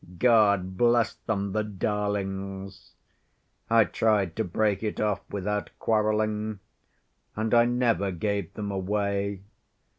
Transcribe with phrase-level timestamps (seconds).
[0.17, 2.95] God bless them, the darlings.
[3.69, 6.59] I tried to break it off without quarreling.
[7.35, 9.41] And I never gave them away.